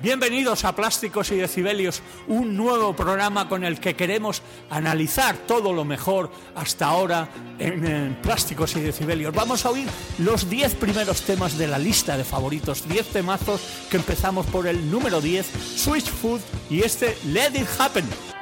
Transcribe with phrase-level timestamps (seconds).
[0.03, 4.41] Bienvenidos a Plásticos y Decibelios, un nuevo programa con el que queremos
[4.71, 7.29] analizar todo lo mejor hasta ahora
[7.59, 9.35] en, Plásticos y Decibelios.
[9.35, 9.87] Vamos a oír
[10.19, 14.91] los 10 primeros temas de la lista de favoritos, 10 temazos que empezamos por el
[14.91, 18.40] número 10, Switch Food y este Let It Happen.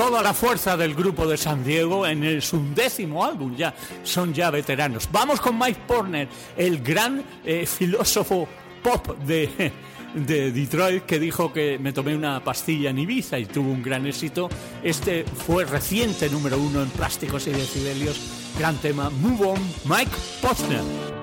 [0.00, 4.32] Toda la fuerza del grupo de San Diego en el, su undécimo álbum, ya son
[4.32, 5.06] ya veteranos.
[5.12, 6.26] Vamos con Mike Porner,
[6.56, 8.48] el gran eh, filósofo
[8.82, 9.70] pop de,
[10.14, 14.06] de Detroit que dijo que me tomé una pastilla en Ibiza y tuvo un gran
[14.06, 14.48] éxito.
[14.82, 18.18] Este fue reciente número uno en plásticos y decibelios.
[18.58, 21.19] Gran tema, Move On, Mike Posner.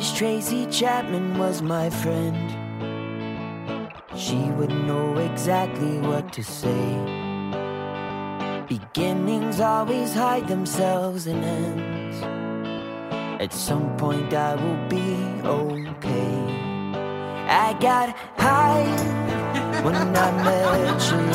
[0.00, 2.46] Wish Tracy Chapman was my friend.
[4.16, 6.86] She would know exactly what to say.
[8.66, 12.16] Beginnings always hide themselves in ends.
[13.42, 15.10] At some point, I will be
[15.44, 16.36] okay.
[17.66, 18.88] I got high
[19.84, 21.26] when I met you.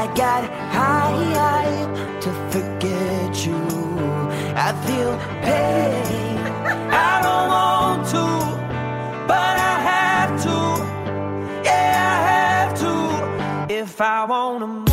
[0.00, 0.42] I got
[0.78, 3.60] high to forget you.
[4.54, 5.12] I feel
[5.42, 6.35] pain
[13.96, 14.85] if I want to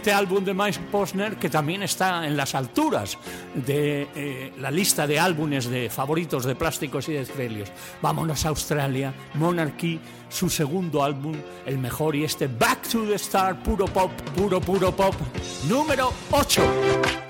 [0.00, 3.18] Excelente álbum de Mike Posner que también está en las alturas
[3.54, 7.68] de eh, la lista de álbumes de favoritos de plásticos y decibelios.
[8.00, 11.34] Vámonos a Australia, Monarchy, su segundo álbum,
[11.66, 15.14] el mejor y este Back to the Star, puro pop, puro, puro pop,
[15.68, 17.29] número 8.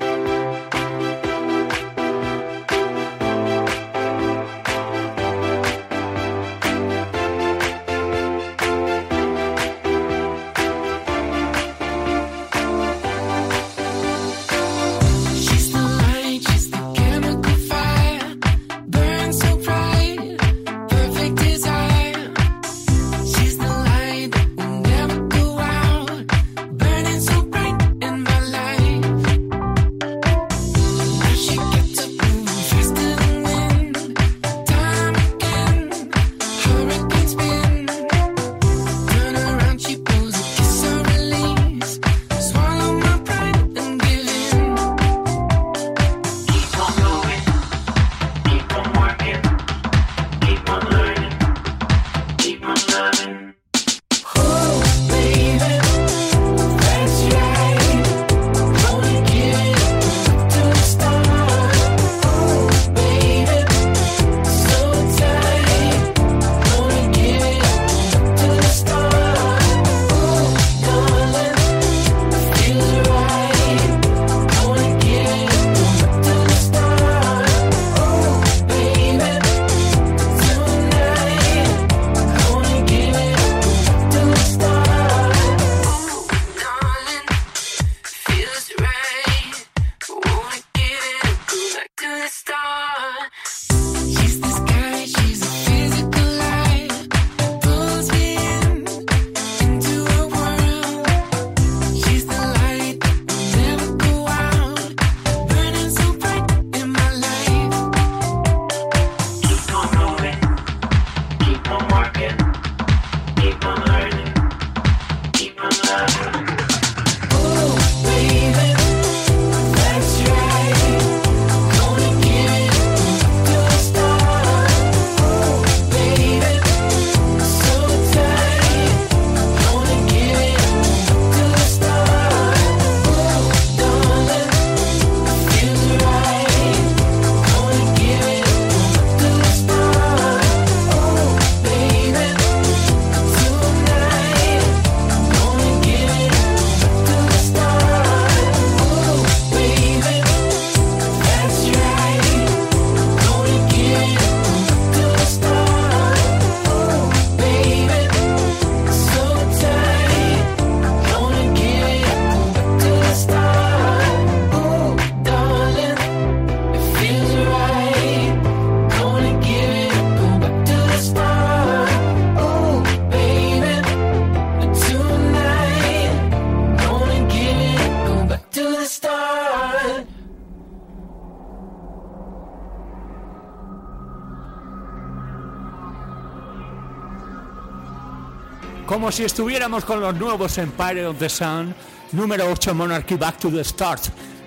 [189.13, 191.75] si estuviéramos con los nuevos Empire of the Sun,
[192.13, 194.03] número 8 Monarchy Back to the Start.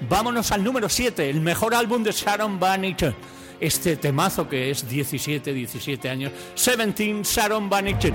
[0.08, 3.16] Vámonos al número 7, el mejor álbum de Sharon Van Etten.
[3.60, 8.14] Este temazo que es 17, 17 años, 17 Sharon Van Etten.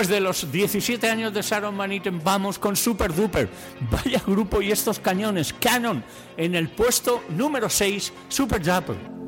[0.00, 3.50] Después de los 17 años de Sharon Van Etten, vamos con Super Duper.
[3.90, 5.52] Vaya grupo y estos cañones.
[5.52, 6.02] Canon
[6.38, 9.19] en el puesto número 6, Super Duper.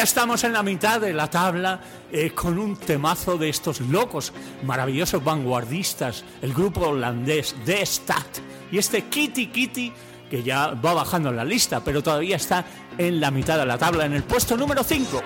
[0.00, 1.78] ya estamos en la mitad de la tabla
[2.10, 4.32] eh, con un temazo de estos locos,
[4.62, 8.38] maravillosos vanguardistas, el grupo holandés The Stat
[8.72, 9.92] y este Kitty Kitty
[10.30, 12.64] que ya va bajando en la lista, pero todavía está
[12.96, 15.20] en la mitad de la tabla, en el puesto número 5.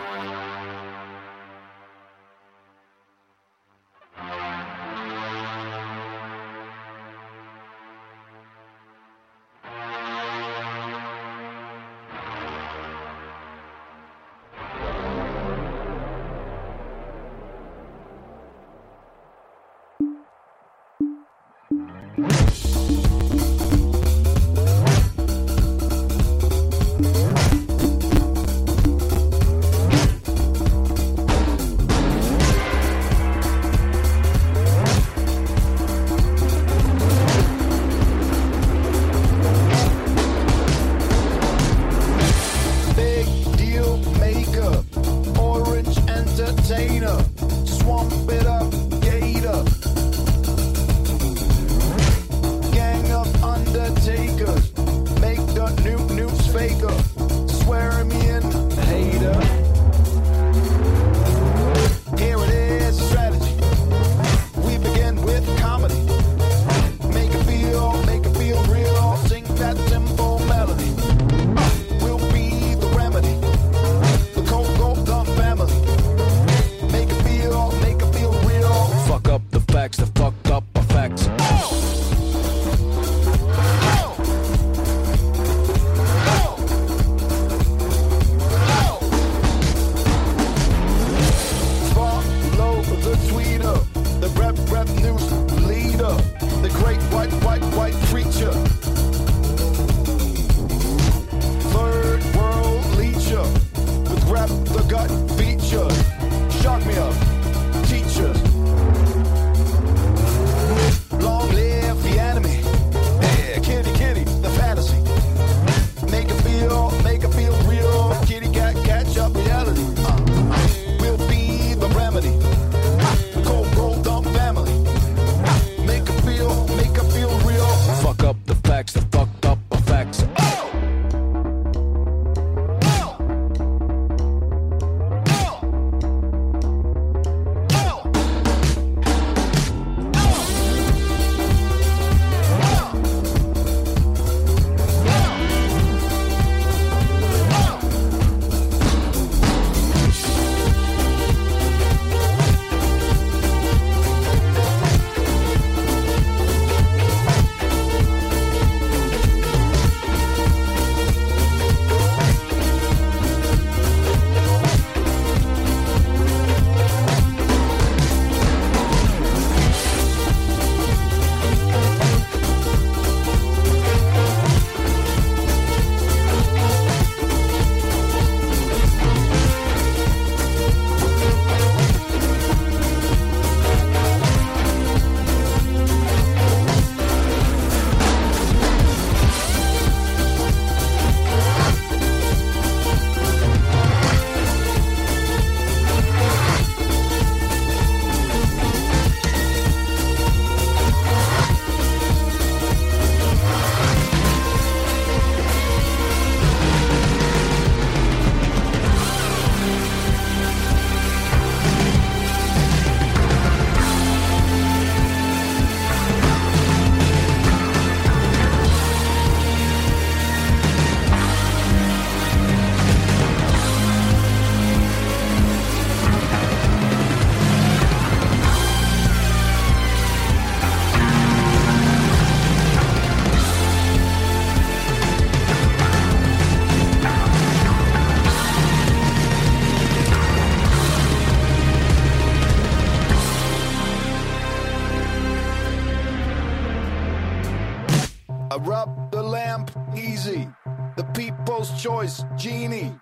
[248.56, 250.48] Rub the lamp easy.
[250.96, 252.92] The people's choice, genie.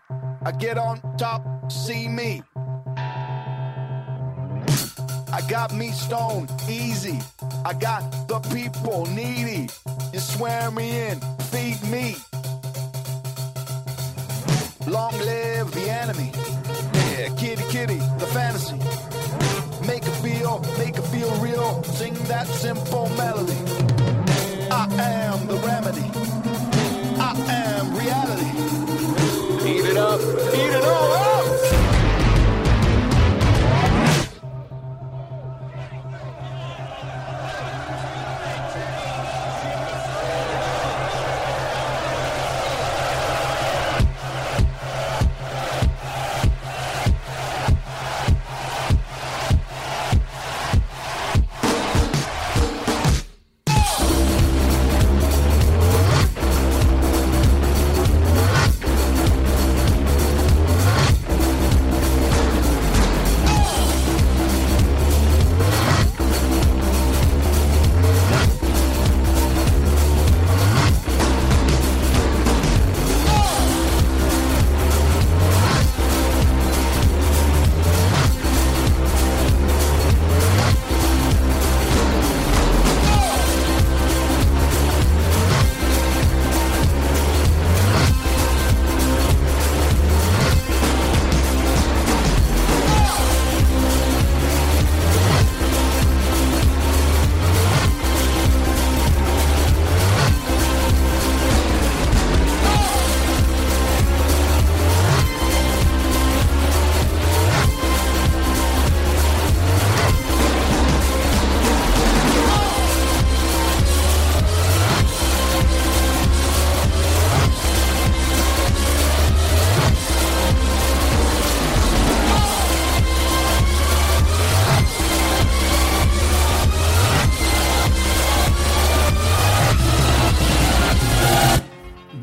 [0.45, 2.43] I get on top, see me.
[5.33, 7.19] I got me stoned, easy.
[7.65, 9.69] I got the people needy.
[10.13, 12.17] You swear me in, feed me.
[14.87, 16.33] Long live the enemy.
[16.95, 18.77] Yeah, kitty kitty, the fantasy.
[19.87, 21.83] Make it feel, make it feel real.
[21.85, 24.32] Sing that simple melody.
[24.83, 26.11] I am the remedy.
[27.17, 28.51] I am reality.
[29.71, 31.32] Eat it up, eat it all up.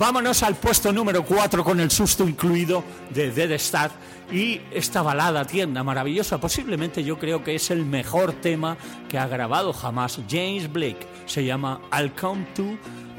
[0.09, 3.91] Vámonos al puesto número 4 con el susto incluido de Dead Star
[4.31, 6.39] y esta balada tienda maravillosa.
[6.39, 8.75] Posiblemente yo creo que es el mejor tema
[9.07, 11.05] que ha grabado jamás James Blake.
[11.27, 12.65] Se llama I'll Come To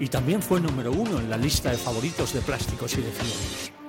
[0.01, 3.80] y también fue número uno en la lista de favoritos de plásticos y de filetes.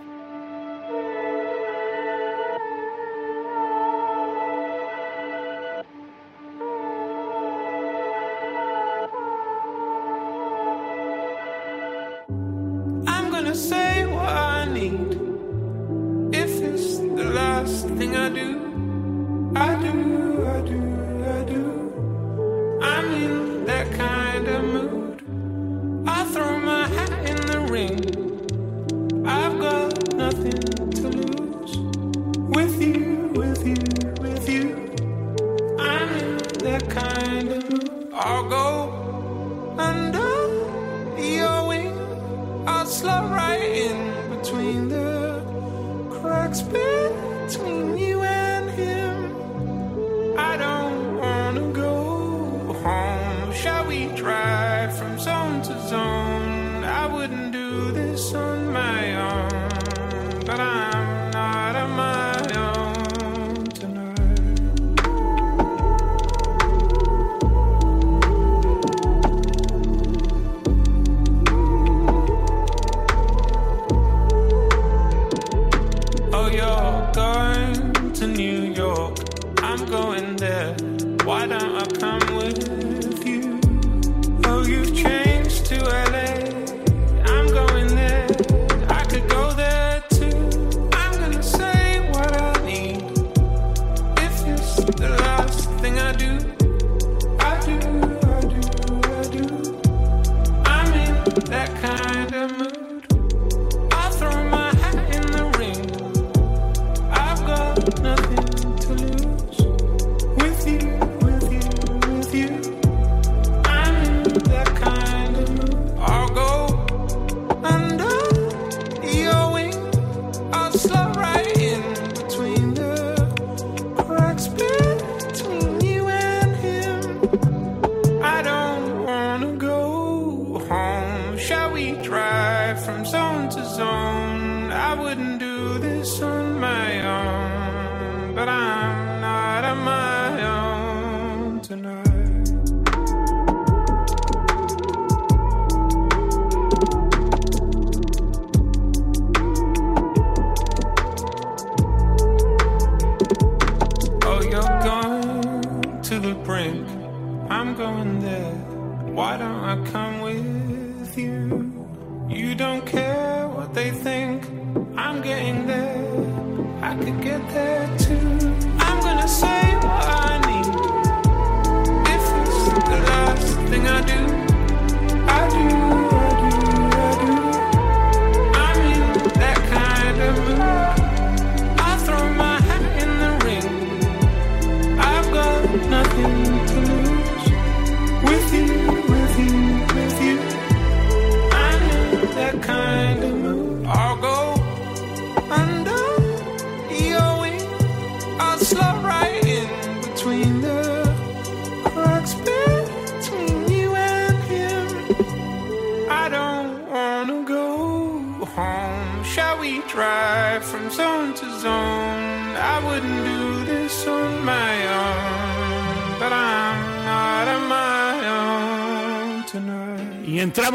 [13.56, 15.20] Say what I need.
[16.34, 18.61] If it's the last thing I do,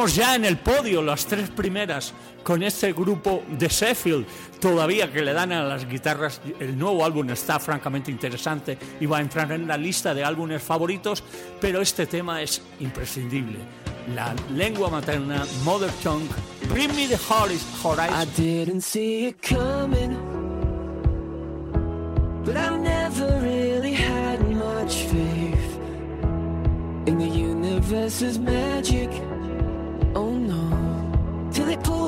[0.06, 2.12] estamos ya en el podio, las tres primeras,
[2.44, 4.26] con este grupo de Sheffield,
[4.60, 6.40] todavía que le dan a las guitarras.
[6.60, 10.62] El nuevo álbum está francamente interesante y va a entrar en la lista de álbumes
[10.62, 11.24] favoritos,
[11.60, 13.58] pero este tema es imprescindible.
[14.14, 16.28] La lengua materna, Mother Tongue,
[16.68, 18.12] Bring Me the Horizon.
[18.12, 20.16] I didn't see it coming,
[22.44, 25.80] but I never really had much faith
[27.06, 29.05] in the universe's magic.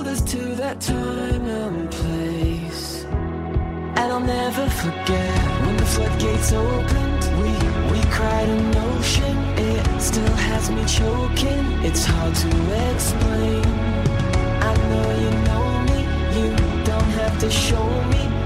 [0.09, 3.05] others to that time and place.
[3.05, 7.23] And I'll never forget when the floodgates opened.
[7.41, 7.51] We
[7.93, 9.37] we cried an ocean.
[9.59, 11.65] It still has me choking.
[11.87, 12.51] It's hard to
[12.93, 13.65] explain.
[14.71, 16.01] I know you know me.
[16.39, 16.49] You
[16.85, 18.38] don't have to show me.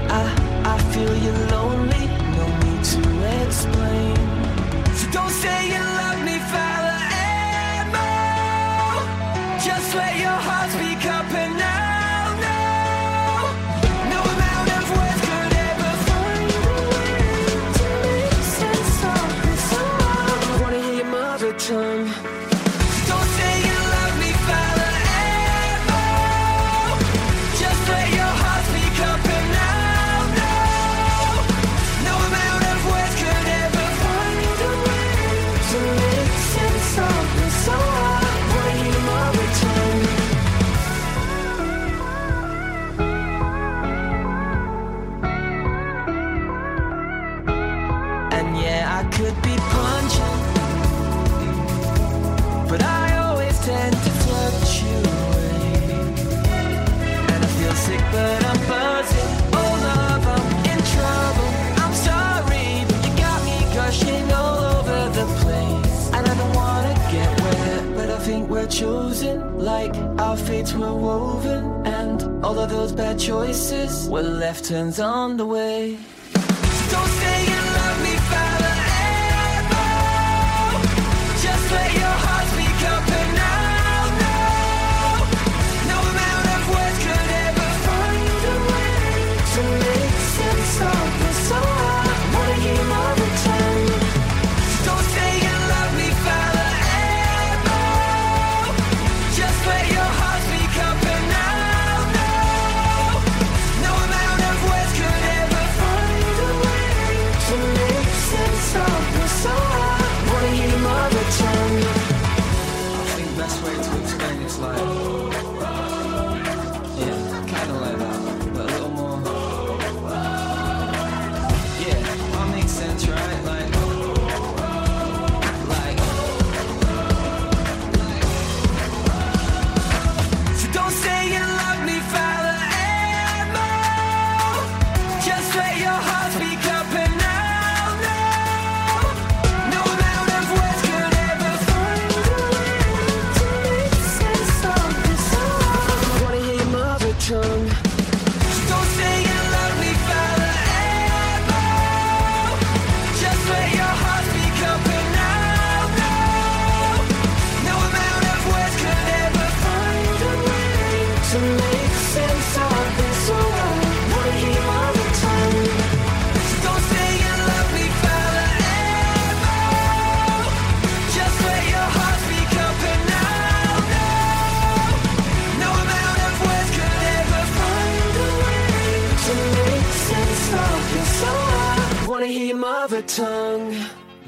[68.73, 74.99] chosen Like our fates were woven And all of those bad choices Were left turns
[74.99, 75.97] on the way.
[75.97, 79.85] So don't say you love me forever.
[81.45, 82.32] Just let your heart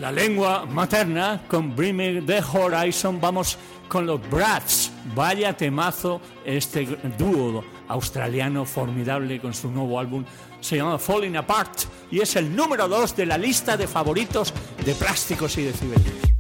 [0.06, 3.20] la lengua materna con Bring the Horizon.
[3.20, 4.92] Vamos con los Brats.
[5.16, 6.86] Vaya temazo este
[7.18, 10.24] dúo australiano formidable con su nuevo álbum.
[10.62, 14.54] Se llama Falling Apart y es el número 2 de la lista de favoritos
[14.86, 16.14] de plásticos y decibelios.
[16.30, 16.35] Y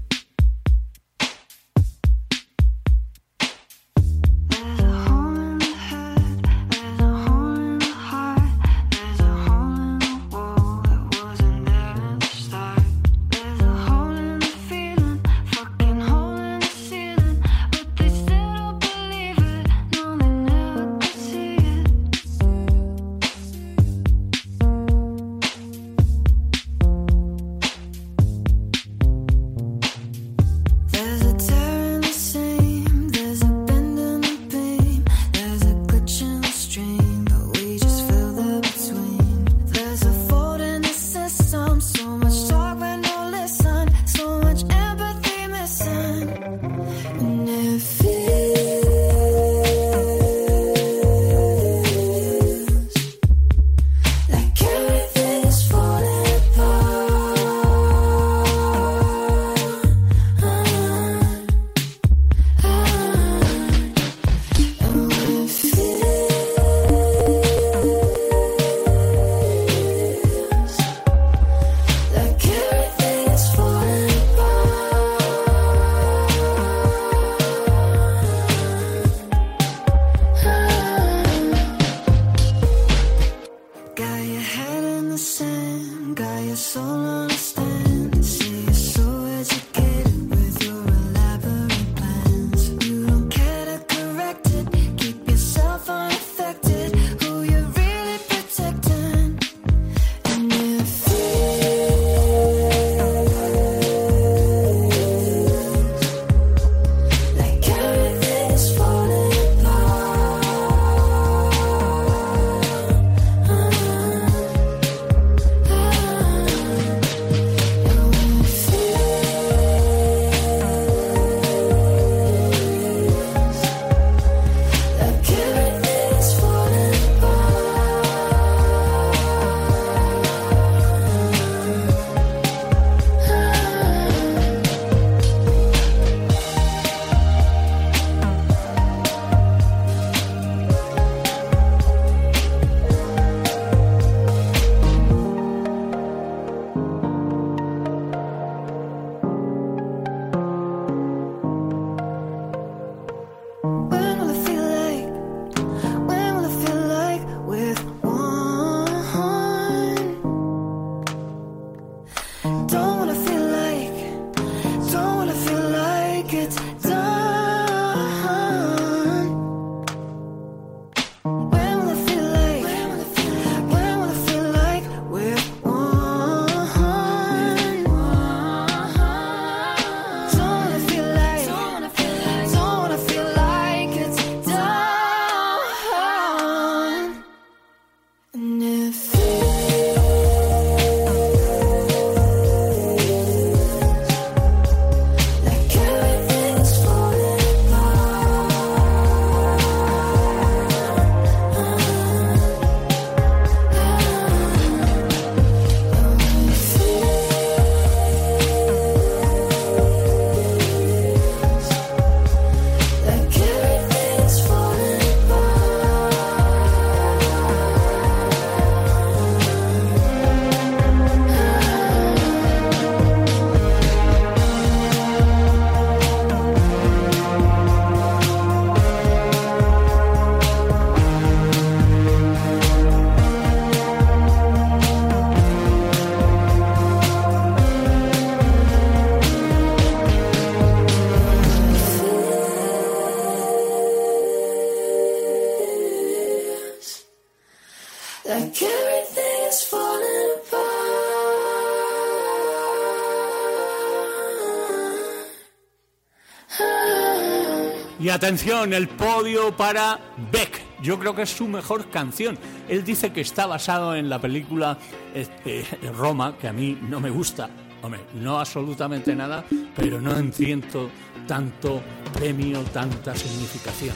[258.25, 259.99] atención, el podio para
[260.31, 260.59] Beck.
[260.81, 262.39] Yo creo que es su mejor canción.
[262.67, 264.79] Él dice que está basado en la película
[265.13, 265.63] este,
[265.95, 267.51] Roma, que a mí no me gusta.
[267.83, 269.45] Hombre, no absolutamente nada,
[269.75, 270.89] pero no entiendo
[271.27, 271.83] tanto
[272.15, 273.93] premio, tanta significación.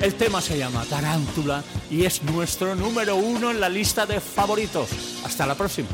[0.00, 4.90] El tema se llama Tarántula y es nuestro número uno en la lista de favoritos.
[5.24, 5.88] Hasta la próxima.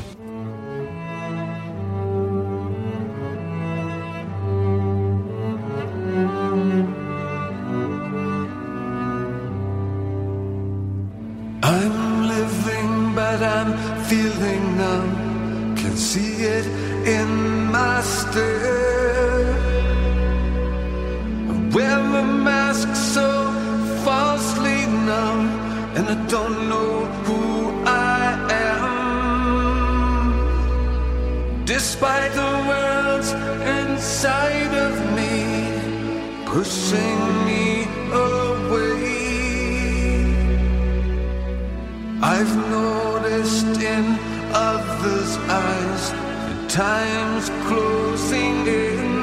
[15.99, 16.65] See it
[17.17, 17.29] in
[17.71, 19.53] my stare.
[21.51, 23.29] I wear a mask so
[24.05, 24.79] falsely
[25.09, 25.43] numb,
[25.97, 26.93] and I don't know
[27.25, 27.43] who
[27.85, 28.23] I
[28.71, 28.85] am.
[31.65, 33.31] Despite the world's
[33.77, 35.35] inside of me,
[36.45, 37.63] pushing me
[38.13, 38.48] away.
[42.31, 44.05] I've noticed in
[44.53, 46.11] others' eyes
[46.47, 49.18] the time's closing in.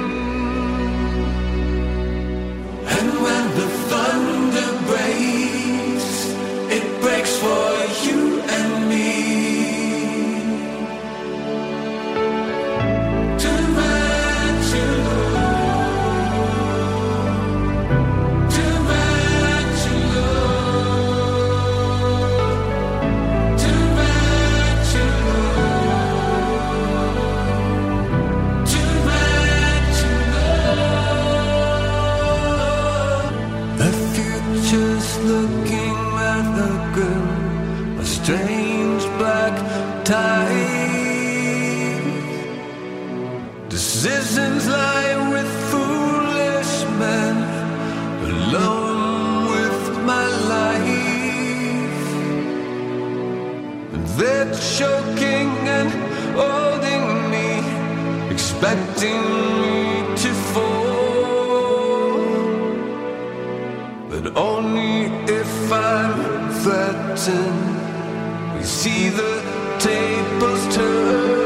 [40.06, 42.00] Tide.
[43.68, 47.36] Decisions lie with foolish men,
[48.30, 49.80] alone with
[50.10, 52.06] my life.
[54.16, 55.90] They're choking and
[56.40, 57.04] holding
[57.34, 57.48] me,
[58.30, 59.22] expecting
[59.62, 59.78] me
[60.22, 61.46] to fall.
[64.10, 64.94] But only
[65.40, 66.14] if I'm
[66.62, 67.66] threatened,
[68.54, 69.45] we see the
[69.86, 71.45] tables turn.